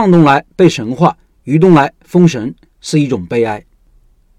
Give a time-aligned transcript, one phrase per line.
[0.00, 1.14] 胖东来被神化，
[1.44, 3.62] 于东来封神是一种悲哀。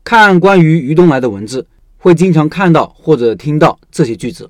[0.04, 1.68] 看关于于东来的文字，
[2.00, 4.50] 会经常看到或者听到这些句子：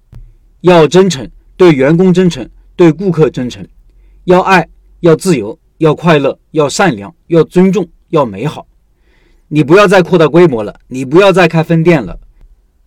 [0.62, 3.62] 要真诚，对员工真诚，对顾客真诚；
[4.24, 4.66] 要爱，
[5.02, 8.66] 要自由，要快乐，要善良，要尊重，要美好。
[9.50, 12.18] 你不要再扩大规模了，你不要再开分店了，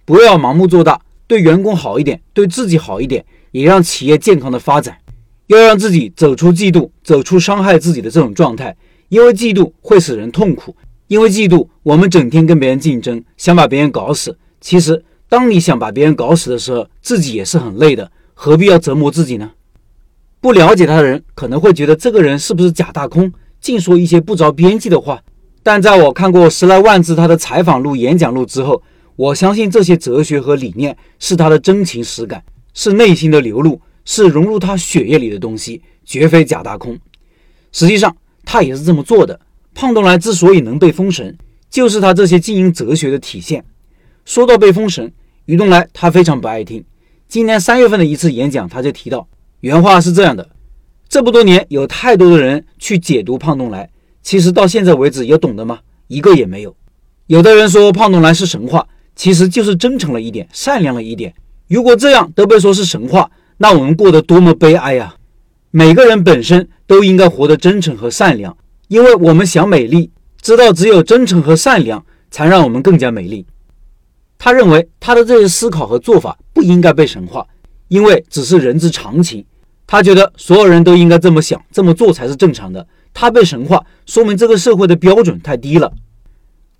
[0.06, 4.96] 不要盲目做大，对员工好一点，对自己好一点，也让企业健康的发展。
[5.46, 8.76] 要让自己走出嫉妒，走出伤害自己的这种状态，
[9.08, 10.74] 因为嫉妒会使人痛苦。
[11.06, 14.36] 因为嫉妒，我们整天跟别人竞争，想把别人搞死。
[14.58, 19.50] 其实，当你想把别人搞死的时候，自己也是很累的，何必要折磨自己呢？
[20.40, 23.30] 不了解他的人可能会觉得这个人是不是假大空，
[23.60, 25.22] 净说一些不着边际的话。
[25.62, 28.82] 但在我看过十来万字他的采访录、演讲录之后，
[29.16, 33.80] 我相信这些哲学和理念是他的真情实感，是内心的流露。
[34.04, 36.98] 是融入他血液里的东西，绝非假大空。
[37.72, 39.40] 实际上，他也是这么做的。
[39.74, 41.36] 胖东来之所以能被封神，
[41.68, 43.64] 就是他这些经营哲学的体现。
[44.24, 45.12] 说到被封神，
[45.46, 46.84] 于东来他非常不爱听。
[47.26, 49.26] 今年三月份的一次演讲，他就提到，
[49.60, 50.48] 原话是这样的：
[51.08, 53.90] 这么多年，有太多的人去解读胖东来，
[54.22, 55.80] 其实到现在为止，有懂的吗？
[56.06, 56.76] 一个也没有。
[57.26, 61.34] 有的人说胖东来是神话，其实就是真诚了一点，善良了一点。
[61.66, 65.14] 如果这样都被说是神话，那我们过得多么悲哀呀！
[65.70, 68.56] 每个人本身都应该活得真诚和善良，
[68.88, 70.10] 因为我们想美丽，
[70.40, 73.46] 知道只有真诚和善良才让我们更加美丽。
[74.38, 77.46] 他认为他的这些思考和做法不应该被神化，
[77.88, 79.44] 因为只是人之常情。
[79.86, 82.86] 他觉得所有人都应该这么想、这么做才是正常的。
[83.12, 85.92] 他被神化，说明这个社会的标准太低了。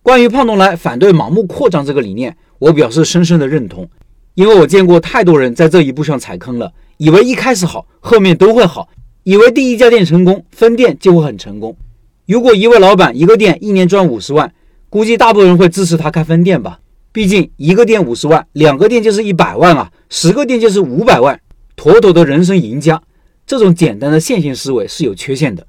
[0.02, 3.88] 关于胖东来反对盲目扩张这个理念，我表示深深的认同。
[4.34, 8.88] 因为我见过太多人在这一步上踩坑了，以为一开始好，后面都会好；
[9.22, 11.76] 以为第一家店成功，分店就会很成功。
[12.26, 14.52] 如果一位老板一个店一年赚五十万，
[14.90, 16.80] 估计大部分人会支持他开分店吧？
[17.12, 21.40] 毕竟一个店五十万，两个店就是一百万啊，十个店就是五百万，
[21.76, 23.00] 妥妥的人生赢家。
[23.46, 25.64] 这种简单的线性思维是有缺陷的。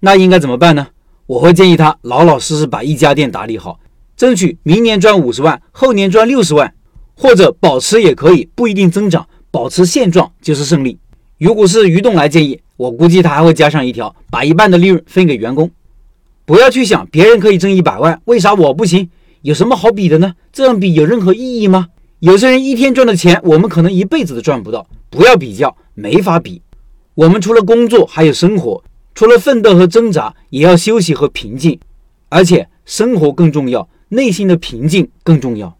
[0.00, 0.88] 那应该怎么办呢？
[1.26, 3.78] 我会建议他老老实实把一家店打理好，
[4.16, 6.74] 争取明年赚五十万，后年赚六十万。
[7.20, 10.96] 或者保持也可以，不一定增长，保持现状就是胜利。
[11.36, 15.68] 如果是于栋来建议，我估计他还会加上一条，把一半的利润分给员工。
[16.44, 19.10] 不要去想别人可以挣一百万，为啥我不行？
[19.42, 20.34] 有什么好比的呢？
[20.52, 21.88] 这样比有任何意义吗？
[22.20, 24.86] 有些人一天赚的钱，我们可能一辈子都赚不到。
[25.10, 26.62] 不要比较，没法比。
[27.14, 28.84] 我们除了工作还有生活，
[29.14, 31.78] 除了奋斗和挣扎，也要休息和平静。
[32.28, 35.77] 而且生活更重要，内心的平静更重要。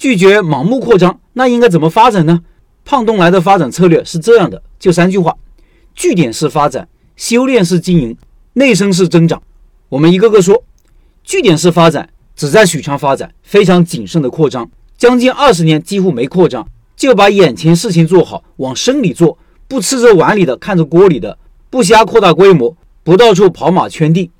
[0.00, 2.40] 拒绝盲目扩张，那应该怎么发展呢？
[2.86, 5.36] 胖东来的发展策略是这样的，就三句话：
[5.94, 8.16] 据点式发展，修炼式经营，
[8.54, 9.42] 内生式增长。
[9.90, 10.64] 我们一个个说。
[11.22, 19.36] 据点式发展只在许昌发展，非常谨慎的扩张，将近二十年几乎没扩张，就把眼前事情做好，往深里做，
[19.68, 21.36] 不吃着碗里的看着锅里的，
[21.68, 22.74] 不瞎扩大规模，
[23.04, 24.30] 不到处跑马圈地。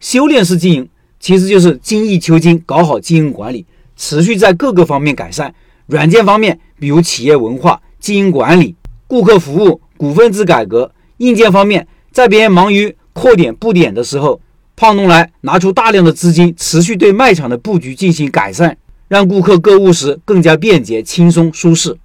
[0.00, 0.88] 修炼式经营
[1.20, 3.64] 其实就是精益求精，搞好经营管理。
[3.96, 5.54] 持续在各个方面改善，
[5.86, 8.76] 软件方面，比如企业文化、经营管理、
[9.06, 14.40] 顾客服务、股份制改革；硬件方面，在别人忙于扩点布点的时候，
[14.76, 18.76] 胖东来拿出大量的资金，持续对卖场的布局进行改善，
[19.08, 21.96] 让顾客购物时更加便捷、轻松、舒适。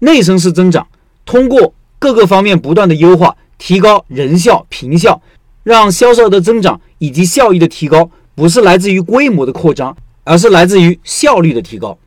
[0.00, 0.86] 内生式增长，
[1.24, 5.22] 通过各个方面不断的优化，提高人效、平效，
[5.62, 9.96] 让销售的增长以及效益的提高，不是来自于规模的扩张。
[10.24, 11.98] 而是来自于效率的提高。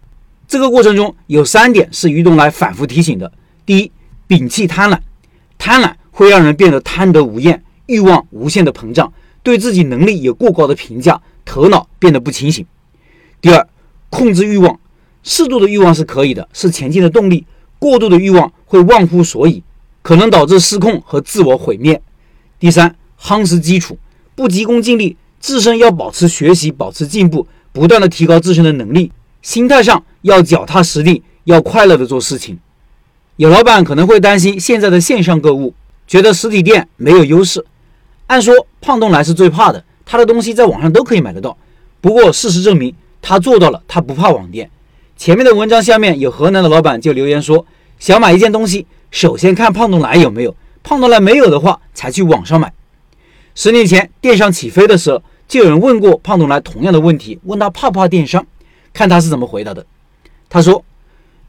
[0.48, 3.32] 这个过程中有三点是于东来反复提醒的：
[3.66, 3.92] 第一，
[4.28, 5.00] 摒弃贪婪，
[5.58, 12.64] 贪婪会让人变得贪得无厌，欲望无限的膨胀，对自己能力有过高的评价，头脑变得不清醒；
[13.42, 13.68] 第二，
[14.10, 14.80] 控制欲望，
[15.24, 17.46] 适度的欲望是可以的，是前进的动力；
[17.80, 19.64] 过度的欲望会忘乎所以，
[20.04, 21.98] 可能导致失控和自我毁灭；
[22.60, 23.98] 第三，夯实基础，
[24.36, 27.48] 不急功近利，自身要保持学习，保持进步。
[27.74, 29.12] 不断的提高自身的能力，
[29.42, 32.60] 心态上要脚踏实地，要快乐的做事情。
[33.36, 35.74] 有老板可能会担心现在的线上购物，
[36.08, 37.66] 觉得实体店没有优势。
[38.28, 41.58] 按说胖东来是最怕的，他的东西在网上都可以买得到。
[42.00, 42.94] 不过事实证明，
[43.24, 44.70] 他做到了，他不怕网店。
[45.18, 47.66] 前面的文章下面有河南的老板就留言说，
[47.98, 52.72] 想买一件东西，首先看胖东来有没有，胖东来没有的话，才去网上买。
[53.56, 55.24] 十年前电商起飞的时候。
[55.54, 58.44] 就有人问过胖东来同样的问题，问他怕不怕电商，
[58.92, 59.86] 看他是怎么回答的。
[60.50, 60.84] 他说：“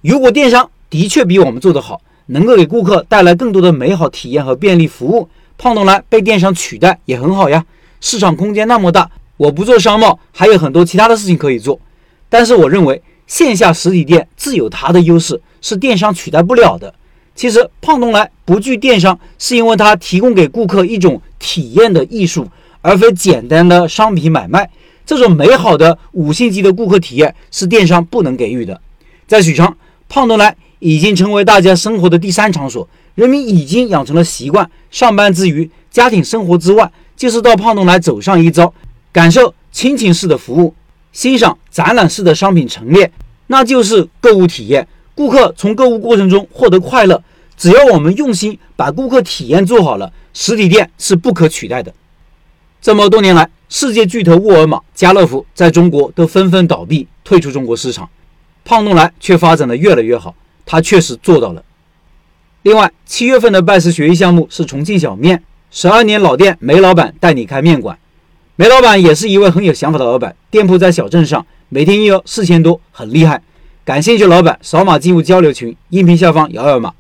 [0.05, 7.65] 如果电商的确比我们做得好，能够给顾客带来更多的美好体验和便利服务，胖东来被电商取代也很好呀，
[8.03, 11.81] 市场空间那么大，我不做商贸，还有很多其他的事情可以做。
[12.29, 16.95] 但是我认为线下实体店自有它的优势，是电商取代不了的。
[17.35, 22.47] 其实胖东来不惧电商，是因为它提供给顾客一种体验的艺术，
[22.85, 24.69] 而非简单的商品买卖。
[25.07, 28.79] 这种美好的五星级的顾客体验是电商不能给予的。
[29.27, 29.75] 在许昌，
[30.07, 38.73] 胖东来已经成为大家生活的第三场所，人民已经养成了习惯，上班之余、家庭生活之外，就是到胖东来走上一遭，
[39.13, 40.75] 感受亲情式的服务，
[41.13, 43.11] 欣赏展览式的商品陈列，
[43.47, 44.87] 那就是购物体验。
[45.15, 47.23] 顾客从购物过程中获得快乐，
[47.57, 51.95] 只要我们用心把顾客体验做好了，实体店是不可取代的。
[52.85, 58.11] 这么多年来，世界巨头沃尔玛、家乐福在中国都纷纷倒闭，退出中国市场，
[58.63, 60.35] 胖东来却发展的越来越好，
[60.67, 61.65] 他确实做到了。
[62.61, 67.99] 另外，七月份的拜师学艺项目是重庆小面，十二年老店梅老板带你开面馆。
[68.57, 73.41] 梅老板也是一位很有想法的老板，店铺在小镇上，每天营业额四千多，很厉害。
[73.83, 76.93] 感兴趣老板扫码进入交流群，音频下方摇摇码。